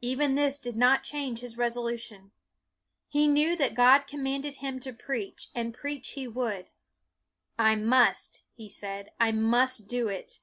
Even 0.00 0.34
this 0.34 0.58
did 0.58 0.74
not 0.74 1.04
change 1.04 1.38
his 1.38 1.54
resolu 1.54 1.96
tion. 1.96 2.32
He 3.06 3.28
knew 3.28 3.54
that 3.54 3.74
God 3.76 4.08
commanded 4.08 4.56
him 4.56 4.80
to 4.80 4.92
preach, 4.92 5.46
and 5.54 5.72
preach 5.72 6.14
he 6.14 6.26
would." 6.26 6.70
I 7.56 7.76
must," 7.76 8.42
he 8.52 8.68
said," 8.68 9.12
I 9.20 9.30
must 9.30 9.86
do 9.86 10.08
it." 10.08 10.40